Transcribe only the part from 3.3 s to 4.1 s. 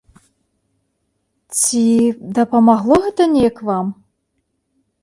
неяк вам?